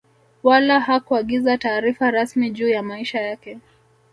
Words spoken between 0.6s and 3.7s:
hakuagiza taarifa rasmi juu ya maisha yake